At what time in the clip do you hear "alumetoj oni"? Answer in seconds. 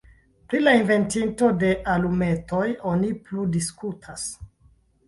1.97-3.13